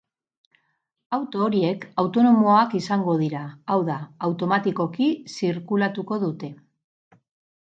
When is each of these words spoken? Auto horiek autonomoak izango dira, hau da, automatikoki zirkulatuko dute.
Auto 1.17 1.41
horiek 1.47 1.83
autonomoak 2.03 2.73
izango 2.79 3.15
dira, 3.19 3.41
hau 3.75 3.77
da, 3.91 3.99
automatikoki 4.29 5.11
zirkulatuko 5.37 6.19
dute. 6.25 6.51